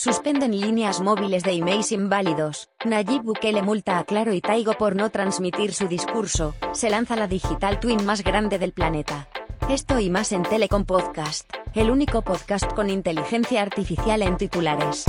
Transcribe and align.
Suspenden 0.00 0.52
líneas 0.52 1.00
móviles 1.00 1.42
de 1.42 1.54
emails 1.54 1.90
inválidos. 1.90 2.68
Nayib 2.84 3.24
Bukele 3.24 3.62
multa 3.62 3.98
a 3.98 4.04
Claro 4.04 4.32
y 4.32 4.40
Taigo 4.40 4.74
por 4.74 4.94
no 4.94 5.10
transmitir 5.10 5.74
su 5.74 5.88
discurso. 5.88 6.54
Se 6.72 6.88
lanza 6.88 7.16
la 7.16 7.26
digital 7.26 7.80
twin 7.80 8.06
más 8.06 8.22
grande 8.22 8.60
del 8.60 8.70
planeta. 8.70 9.28
Esto 9.68 9.98
y 9.98 10.08
más 10.08 10.30
en 10.30 10.44
Telecom 10.44 10.84
Podcast, 10.84 11.50
el 11.74 11.90
único 11.90 12.22
podcast 12.22 12.72
con 12.74 12.90
inteligencia 12.90 13.60
artificial 13.60 14.22
en 14.22 14.36
titulares. 14.36 15.04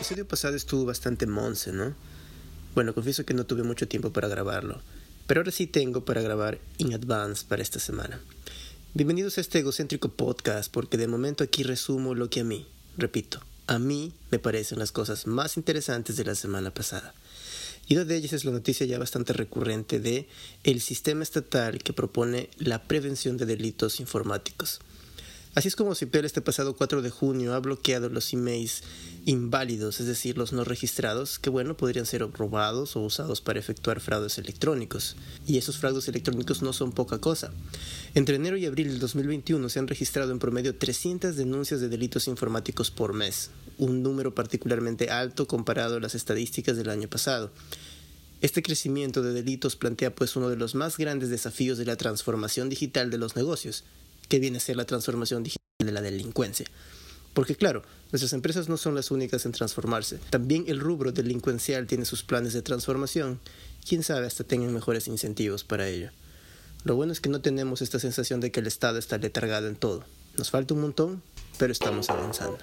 Episodio 0.00 0.26
pasado 0.26 0.56
estuvo 0.56 0.86
bastante 0.86 1.26
monce, 1.26 1.72
¿no? 1.72 1.94
Bueno, 2.74 2.94
confieso 2.94 3.26
que 3.26 3.34
no 3.34 3.44
tuve 3.44 3.64
mucho 3.64 3.86
tiempo 3.86 4.10
para 4.14 4.28
grabarlo, 4.28 4.80
pero 5.26 5.40
ahora 5.40 5.52
sí 5.52 5.66
tengo 5.66 6.06
para 6.06 6.22
grabar 6.22 6.58
in 6.78 6.94
advance 6.94 7.44
para 7.46 7.60
esta 7.60 7.78
semana. 7.78 8.18
Bienvenidos 8.94 9.36
a 9.36 9.42
este 9.42 9.58
egocéntrico 9.58 10.08
podcast, 10.08 10.72
porque 10.72 10.96
de 10.96 11.06
momento 11.06 11.44
aquí 11.44 11.64
resumo 11.64 12.14
lo 12.14 12.30
que 12.30 12.40
a 12.40 12.44
mí, 12.44 12.66
repito, 12.96 13.42
a 13.66 13.78
mí 13.78 14.14
me 14.30 14.38
parecen 14.38 14.78
las 14.78 14.90
cosas 14.90 15.26
más 15.26 15.58
interesantes 15.58 16.16
de 16.16 16.24
la 16.24 16.34
semana 16.34 16.72
pasada. 16.72 17.12
Y 17.86 17.96
una 17.96 18.06
de 18.06 18.16
ellas 18.16 18.32
es 18.32 18.46
la 18.46 18.52
noticia 18.52 18.86
ya 18.86 18.98
bastante 18.98 19.34
recurrente 19.34 20.00
de 20.00 20.30
el 20.64 20.80
sistema 20.80 21.24
estatal 21.24 21.82
que 21.82 21.92
propone 21.92 22.48
la 22.56 22.84
prevención 22.84 23.36
de 23.36 23.44
delitos 23.44 24.00
informáticos. 24.00 24.80
Así 25.52 25.66
es 25.66 25.74
como 25.74 25.96
CIPEL 25.96 26.24
este 26.24 26.40
pasado 26.40 26.76
4 26.76 27.02
de 27.02 27.10
junio 27.10 27.54
ha 27.54 27.58
bloqueado 27.58 28.08
los 28.08 28.32
emails 28.32 28.84
inválidos, 29.26 29.98
es 29.98 30.06
decir, 30.06 30.38
los 30.38 30.52
no 30.52 30.62
registrados, 30.62 31.40
que 31.40 31.50
bueno, 31.50 31.76
podrían 31.76 32.06
ser 32.06 32.20
robados 32.30 32.94
o 32.94 33.00
usados 33.00 33.40
para 33.40 33.58
efectuar 33.58 33.98
fraudes 33.98 34.38
electrónicos. 34.38 35.16
Y 35.48 35.58
esos 35.58 35.76
fraudes 35.76 36.06
electrónicos 36.06 36.62
no 36.62 36.72
son 36.72 36.92
poca 36.92 37.18
cosa. 37.18 37.52
Entre 38.14 38.36
enero 38.36 38.56
y 38.58 38.66
abril 38.66 38.90
del 38.90 39.00
2021 39.00 39.68
se 39.68 39.80
han 39.80 39.88
registrado 39.88 40.30
en 40.30 40.38
promedio 40.38 40.76
300 40.76 41.34
denuncias 41.34 41.80
de 41.80 41.88
delitos 41.88 42.28
informáticos 42.28 42.92
por 42.92 43.12
mes, 43.12 43.50
un 43.76 44.04
número 44.04 44.32
particularmente 44.32 45.10
alto 45.10 45.48
comparado 45.48 45.96
a 45.96 46.00
las 46.00 46.14
estadísticas 46.14 46.76
del 46.76 46.90
año 46.90 47.08
pasado. 47.08 47.50
Este 48.40 48.62
crecimiento 48.62 49.20
de 49.20 49.32
delitos 49.32 49.74
plantea 49.74 50.14
pues 50.14 50.36
uno 50.36 50.48
de 50.48 50.56
los 50.56 50.76
más 50.76 50.96
grandes 50.96 51.28
desafíos 51.28 51.76
de 51.76 51.86
la 51.86 51.96
transformación 51.96 52.68
digital 52.68 53.10
de 53.10 53.18
los 53.18 53.34
negocios, 53.34 53.84
que 54.30 54.38
viene 54.38 54.56
a 54.56 54.60
ser 54.60 54.76
la 54.76 54.86
transformación 54.86 55.42
digital 55.42 55.60
de 55.80 55.92
la 55.92 56.00
delincuencia. 56.00 56.64
Porque 57.34 57.56
claro, 57.56 57.82
nuestras 58.12 58.32
empresas 58.32 58.68
no 58.68 58.76
son 58.76 58.94
las 58.94 59.10
únicas 59.10 59.44
en 59.44 59.52
transformarse. 59.52 60.18
También 60.30 60.64
el 60.68 60.80
rubro 60.80 61.12
delincuencial 61.12 61.86
tiene 61.86 62.04
sus 62.04 62.22
planes 62.22 62.52
de 62.52 62.62
transformación. 62.62 63.40
Quién 63.86 64.02
sabe, 64.02 64.26
hasta 64.26 64.44
tengan 64.44 64.72
mejores 64.72 65.08
incentivos 65.08 65.64
para 65.64 65.88
ello. 65.88 66.10
Lo 66.84 66.94
bueno 66.96 67.12
es 67.12 67.20
que 67.20 67.28
no 67.28 67.40
tenemos 67.40 67.82
esta 67.82 67.98
sensación 67.98 68.40
de 68.40 68.52
que 68.52 68.60
el 68.60 68.66
Estado 68.66 68.98
está 68.98 69.18
letargado 69.18 69.68
en 69.68 69.76
todo. 69.76 70.04
Nos 70.38 70.50
falta 70.50 70.74
un 70.74 70.80
montón, 70.80 71.22
pero 71.58 71.72
estamos 71.72 72.08
avanzando. 72.08 72.58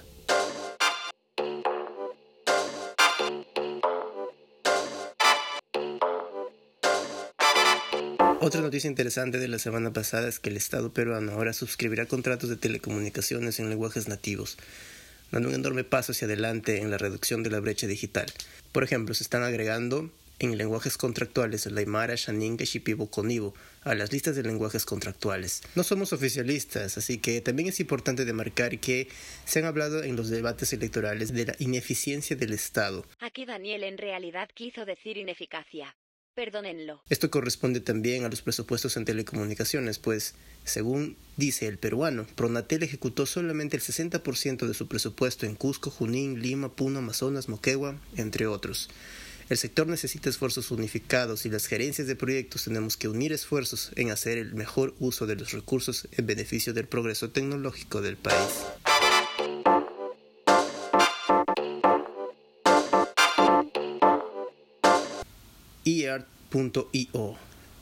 Otra 8.40 8.60
noticia 8.60 8.88
interesante 8.88 9.38
de 9.38 9.48
la 9.48 9.58
semana 9.58 9.92
pasada 9.92 10.28
es 10.28 10.38
que 10.38 10.48
el 10.48 10.56
Estado 10.56 10.92
peruano 10.92 11.32
ahora 11.32 11.52
suscribirá 11.52 12.06
contratos 12.06 12.48
de 12.48 12.56
telecomunicaciones 12.56 13.58
en 13.58 13.68
lenguajes 13.68 14.06
nativos, 14.06 14.56
dando 15.32 15.48
un 15.48 15.56
enorme 15.56 15.82
paso 15.82 16.12
hacia 16.12 16.26
adelante 16.26 16.78
en 16.78 16.92
la 16.92 16.98
reducción 16.98 17.42
de 17.42 17.50
la 17.50 17.58
brecha 17.58 17.88
digital. 17.88 18.26
Por 18.70 18.84
ejemplo, 18.84 19.12
se 19.14 19.24
están 19.24 19.42
agregando 19.42 20.12
en 20.38 20.56
lenguajes 20.56 20.96
contractuales 20.96 21.66
el 21.66 21.76
Aymara, 21.76 22.14
Shaninga, 22.14 22.64
Shipibo, 22.64 23.10
Conibo 23.10 23.54
a 23.82 23.96
las 23.96 24.12
listas 24.12 24.36
de 24.36 24.44
lenguajes 24.44 24.84
contractuales. 24.84 25.62
No 25.74 25.82
somos 25.82 26.12
oficialistas, 26.12 26.96
así 26.96 27.18
que 27.18 27.40
también 27.40 27.68
es 27.68 27.80
importante 27.80 28.24
demarcar 28.24 28.78
que 28.78 29.08
se 29.46 29.58
han 29.58 29.64
hablado 29.64 30.04
en 30.04 30.14
los 30.14 30.28
debates 30.28 30.72
electorales 30.72 31.32
de 31.32 31.46
la 31.46 31.56
ineficiencia 31.58 32.36
del 32.36 32.52
Estado. 32.52 33.04
Aquí 33.18 33.44
Daniel 33.46 33.82
en 33.82 33.98
realidad 33.98 34.48
quiso 34.54 34.84
decir 34.84 35.16
ineficacia. 35.16 35.96
Perdónenlo. 36.38 37.00
Esto 37.10 37.32
corresponde 37.32 37.80
también 37.80 38.24
a 38.24 38.28
los 38.28 38.42
presupuestos 38.42 38.96
en 38.96 39.04
telecomunicaciones, 39.04 39.98
pues, 39.98 40.36
según 40.64 41.16
dice 41.36 41.66
el 41.66 41.78
peruano, 41.78 42.28
Pronatel 42.36 42.84
ejecutó 42.84 43.26
solamente 43.26 43.76
el 43.76 43.82
60% 43.82 44.68
de 44.68 44.72
su 44.74 44.86
presupuesto 44.86 45.46
en 45.46 45.56
Cusco, 45.56 45.90
Junín, 45.90 46.40
Lima, 46.40 46.68
Puno, 46.68 47.00
Amazonas, 47.00 47.48
Moquegua, 47.48 48.00
entre 48.16 48.46
otros. 48.46 48.88
El 49.48 49.58
sector 49.58 49.88
necesita 49.88 50.30
esfuerzos 50.30 50.70
unificados 50.70 51.44
y 51.44 51.48
las 51.48 51.66
gerencias 51.66 52.06
de 52.06 52.14
proyectos 52.14 52.62
tenemos 52.62 52.96
que 52.96 53.08
unir 53.08 53.32
esfuerzos 53.32 53.90
en 53.96 54.12
hacer 54.12 54.38
el 54.38 54.54
mejor 54.54 54.94
uso 55.00 55.26
de 55.26 55.34
los 55.34 55.50
recursos 55.50 56.06
en 56.12 56.28
beneficio 56.28 56.72
del 56.72 56.86
progreso 56.86 57.30
tecnológico 57.30 58.00
del 58.00 58.16
país. 58.16 58.52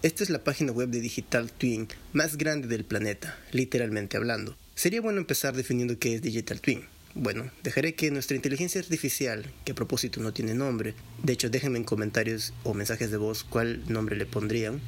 Esta 0.03 0.25
es 0.25 0.31
la 0.31 0.43
página 0.43 0.73
web 0.73 0.89
de 0.89 1.01
Digital 1.01 1.53
Twin 1.53 1.89
más 2.13 2.37
grande 2.37 2.67
del 2.69 2.85
planeta, 2.85 3.39
literalmente 3.53 4.17
hablando. 4.17 4.57
Sería 4.75 5.01
bueno 5.01 5.19
empezar 5.19 5.55
definiendo 5.55 5.99
qué 5.99 6.15
es 6.15 6.23
Digital 6.23 6.61
Twin. 6.61 6.85
Bueno, 7.15 7.51
dejaré 7.63 7.95
que 7.95 8.11
nuestra 8.11 8.37
inteligencia 8.37 8.81
artificial, 8.81 9.51
que 9.65 9.73
a 9.73 9.75
propósito 9.75 10.21
no 10.21 10.33
tiene 10.33 10.55
nombre, 10.55 10.95
de 11.23 11.33
hecho 11.33 11.49
déjenme 11.49 11.79
en 11.79 11.85
comentarios 11.85 12.53
o 12.63 12.75
mensajes 12.75 13.11
de 13.11 13.17
voz 13.17 13.43
cuál 13.43 13.85
nombre 13.89 14.17
le 14.17 14.27
pondrían, 14.27 14.81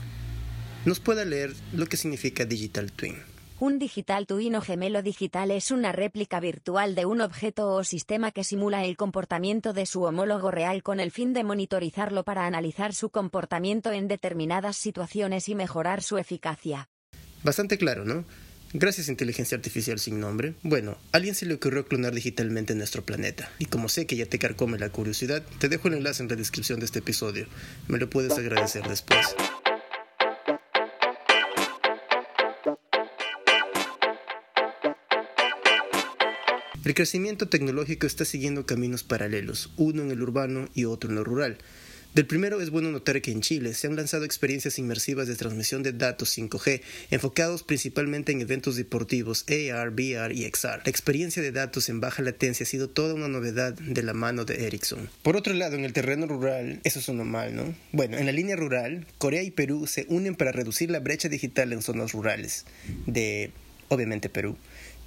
nos 0.84 1.00
pueda 1.00 1.24
leer 1.24 1.54
lo 1.72 1.86
que 1.86 1.96
significa 1.96 2.44
Digital 2.44 2.92
Twin. 2.92 3.16
Un 3.60 3.80
digital 3.80 4.28
twin 4.28 4.54
o 4.54 4.60
gemelo 4.60 5.02
digital 5.02 5.50
es 5.50 5.72
una 5.72 5.90
réplica 5.90 6.38
virtual 6.38 6.94
de 6.94 7.06
un 7.06 7.20
objeto 7.20 7.70
o 7.74 7.82
sistema 7.82 8.30
que 8.30 8.44
simula 8.44 8.84
el 8.84 8.96
comportamiento 8.96 9.72
de 9.72 9.84
su 9.84 10.04
homólogo 10.04 10.52
real 10.52 10.84
con 10.84 11.00
el 11.00 11.10
fin 11.10 11.32
de 11.32 11.42
monitorizarlo 11.42 12.22
para 12.22 12.46
analizar 12.46 12.94
su 12.94 13.10
comportamiento 13.10 13.90
en 13.90 14.06
determinadas 14.06 14.76
situaciones 14.76 15.48
y 15.48 15.56
mejorar 15.56 16.04
su 16.04 16.18
eficacia. 16.18 16.88
Bastante 17.42 17.78
claro, 17.78 18.04
¿no? 18.04 18.24
Gracias 18.74 19.08
a 19.08 19.10
inteligencia 19.10 19.56
artificial 19.56 19.98
sin 19.98 20.20
nombre. 20.20 20.54
Bueno, 20.62 20.92
a 20.92 21.16
alguien 21.16 21.34
se 21.34 21.44
le 21.44 21.54
ocurrió 21.54 21.84
clonar 21.84 22.14
digitalmente 22.14 22.76
nuestro 22.76 23.04
planeta. 23.04 23.50
Y 23.58 23.64
como 23.64 23.88
sé 23.88 24.06
que 24.06 24.14
ya 24.14 24.26
te 24.26 24.38
carcome 24.38 24.78
la 24.78 24.90
curiosidad, 24.90 25.42
te 25.58 25.68
dejo 25.68 25.88
el 25.88 25.94
enlace 25.94 26.22
en 26.22 26.28
la 26.28 26.36
descripción 26.36 26.78
de 26.78 26.86
este 26.86 27.00
episodio. 27.00 27.48
Me 27.88 27.98
lo 27.98 28.08
puedes 28.08 28.38
agradecer 28.38 28.86
después. 28.86 29.34
El 36.88 36.94
crecimiento 36.94 37.50
tecnológico 37.50 38.06
está 38.06 38.24
siguiendo 38.24 38.64
caminos 38.64 39.04
paralelos, 39.04 39.70
uno 39.76 40.00
en 40.00 40.10
el 40.10 40.22
urbano 40.22 40.70
y 40.74 40.86
otro 40.86 41.10
en 41.10 41.16
lo 41.16 41.22
rural. 41.22 41.58
Del 42.14 42.24
primero 42.24 42.62
es 42.62 42.70
bueno 42.70 42.90
notar 42.90 43.20
que 43.20 43.30
en 43.30 43.42
Chile 43.42 43.74
se 43.74 43.88
han 43.88 43.94
lanzado 43.94 44.24
experiencias 44.24 44.78
inmersivas 44.78 45.28
de 45.28 45.36
transmisión 45.36 45.82
de 45.82 45.92
datos 45.92 46.38
5G, 46.38 46.80
enfocados 47.10 47.62
principalmente 47.62 48.32
en 48.32 48.40
eventos 48.40 48.76
deportivos 48.76 49.44
AR, 49.50 49.90
VR 49.90 50.32
y 50.32 50.50
XR. 50.50 50.80
La 50.82 50.90
experiencia 50.90 51.42
de 51.42 51.52
datos 51.52 51.90
en 51.90 52.00
baja 52.00 52.22
latencia 52.22 52.64
ha 52.64 52.66
sido 52.66 52.88
toda 52.88 53.12
una 53.12 53.28
novedad 53.28 53.74
de 53.74 54.02
la 54.02 54.14
mano 54.14 54.46
de 54.46 54.66
Ericsson. 54.66 55.10
Por 55.22 55.36
otro 55.36 55.52
lado, 55.52 55.76
en 55.76 55.84
el 55.84 55.92
terreno 55.92 56.26
rural, 56.26 56.80
eso 56.84 57.02
suena 57.02 57.24
mal, 57.24 57.54
¿no? 57.54 57.74
Bueno, 57.92 58.16
en 58.16 58.24
la 58.24 58.32
línea 58.32 58.56
rural, 58.56 59.06
Corea 59.18 59.42
y 59.42 59.50
Perú 59.50 59.86
se 59.86 60.06
unen 60.08 60.36
para 60.36 60.52
reducir 60.52 60.90
la 60.90 61.00
brecha 61.00 61.28
digital 61.28 61.74
en 61.74 61.82
zonas 61.82 62.12
rurales 62.12 62.64
de, 63.04 63.50
obviamente, 63.90 64.30
Perú. 64.30 64.56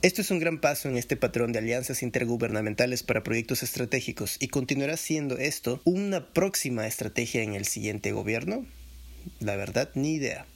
Esto 0.03 0.22
es 0.22 0.31
un 0.31 0.39
gran 0.39 0.57
paso 0.57 0.89
en 0.89 0.98
este 0.98 1.15
patrón 1.15 1.51
de 1.51 1.59
alianzas 1.59 2.01
intergubernamentales 2.01 3.03
para 3.03 3.21
proyectos 3.21 3.62
estratégicos 3.62 4.38
y 4.39 4.48
continuará 4.48 4.98
siendo 4.98 5.38
esto 5.38 5.80
una 5.83 6.33
próxima 6.33 6.88
estrategia 6.88 7.44
en 7.44 7.53
el 7.53 7.65
siguiente 7.65 8.12
gobierno. 8.12 8.65
La 9.39 9.56
verdad, 9.56 9.92
ni 9.94 10.15
idea. 10.15 10.48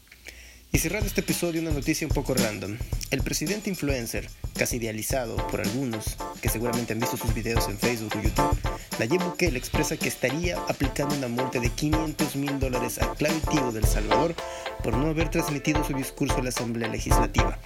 Y 0.71 0.79
cerrando 0.79 1.05
este 1.05 1.21
episodio, 1.21 1.61
una 1.61 1.69
noticia 1.69 2.07
un 2.07 2.13
poco 2.13 2.33
random. 2.33 2.75
El 3.11 3.21
presidente 3.21 3.69
influencer, 3.69 4.27
casi 4.55 4.77
idealizado 4.77 5.37
por 5.47 5.61
algunos, 5.61 6.17
que 6.41 6.49
seguramente 6.49 6.93
han 6.93 6.99
visto 6.99 7.15
sus 7.15 7.35
videos 7.35 7.69
en 7.69 7.77
Facebook 7.77 8.13
o 8.17 8.21
YouTube, 8.23 8.59
Nayib 8.97 9.21
Bukele 9.21 9.59
expresa 9.59 9.95
que 9.95 10.09
estaría 10.09 10.57
aplicando 10.67 11.15
una 11.15 11.27
multa 11.27 11.59
de 11.59 11.69
500 11.69 12.35
mil 12.35 12.57
dólares 12.57 12.99
a 12.99 13.13
Clavitivo 13.13 13.71
del 13.71 13.85
Salvador 13.85 14.33
por 14.83 14.97
no 14.97 15.05
haber 15.05 15.29
transmitido 15.29 15.83
su 15.83 15.93
discurso 15.93 16.37
a 16.37 16.41
la 16.41 16.49
Asamblea 16.49 16.89
Legislativa 16.89 17.59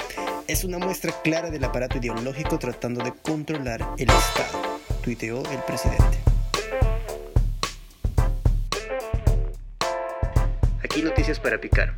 es 0.49 0.63
una 0.63 0.79
muestra 0.79 1.13
clara 1.21 1.51
del 1.51 1.63
aparato 1.63 1.99
ideológico 1.99 2.57
tratando 2.57 3.03
de 3.03 3.13
controlar 3.13 3.87
el 3.99 4.09
Estado, 4.09 4.79
tuiteó 5.03 5.43
el 5.51 5.59
presidente. 5.59 6.17
Aquí 10.83 11.03
noticias 11.03 11.39
para 11.39 11.61
picar. 11.61 11.93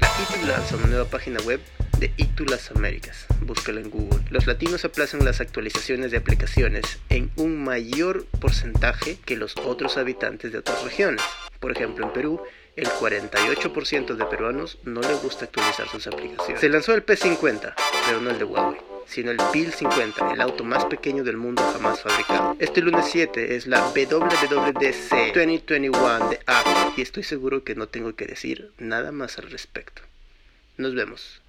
La 0.00 0.08
ITU 0.08 0.46
lanza 0.48 0.74
una 0.74 0.86
nueva 0.88 1.04
página 1.04 1.38
web 1.42 1.60
de 2.00 2.12
ITU 2.16 2.46
Las 2.46 2.70
Américas. 2.70 3.26
Búscalo 3.42 3.78
en 3.78 3.90
Google. 3.90 4.20
Los 4.30 4.46
latinos 4.46 4.84
aplazan 4.84 5.24
las 5.24 5.40
actualizaciones 5.40 6.10
de 6.10 6.16
aplicaciones 6.16 6.98
en 7.10 7.30
un 7.36 7.62
mayor 7.62 8.24
porcentaje 8.40 9.18
que 9.24 9.36
los 9.36 9.54
otros 9.58 9.98
habitantes 9.98 10.50
de 10.50 10.58
otras 10.58 10.82
regiones. 10.82 11.22
Por 11.60 11.72
ejemplo, 11.72 12.06
en 12.06 12.12
Perú, 12.12 12.42
el 12.76 12.86
48% 12.86 14.16
de 14.16 14.24
peruanos 14.24 14.78
no 14.84 15.02
les 15.02 15.22
gusta 15.22 15.44
actualizar 15.44 15.86
sus 15.88 16.06
aplicaciones. 16.06 16.60
Se 16.60 16.70
lanzó 16.70 16.94
el 16.94 17.04
P50, 17.04 17.74
pero 18.06 18.20
no 18.20 18.30
el 18.30 18.38
de 18.38 18.44
Huawei 18.44 18.80
sino 19.06 19.32
el 19.32 19.38
PIL 19.52 19.72
50, 19.72 20.34
el 20.34 20.40
auto 20.40 20.62
más 20.62 20.84
pequeño 20.84 21.24
del 21.24 21.36
mundo 21.36 21.62
jamás 21.72 22.00
fabricado. 22.00 22.54
Este 22.60 22.80
lunes 22.80 23.06
7 23.10 23.56
es 23.56 23.66
la 23.66 23.88
WWDC 23.88 25.34
2021 25.34 26.28
de 26.28 26.38
Apple 26.46 26.92
y 26.96 27.02
estoy 27.02 27.24
seguro 27.24 27.64
que 27.64 27.74
no 27.74 27.88
tengo 27.88 28.14
que 28.14 28.26
decir 28.26 28.70
nada 28.78 29.10
más 29.10 29.36
al 29.38 29.50
respecto. 29.50 30.02
Nos 30.76 30.94
vemos. 30.94 31.39